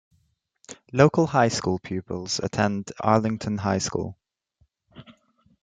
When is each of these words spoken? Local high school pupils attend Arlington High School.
Local 0.91 1.27
high 1.27 1.49
school 1.49 1.77
pupils 1.77 2.39
attend 2.39 2.91
Arlington 3.01 3.59
High 3.59 3.77
School. 3.77 4.17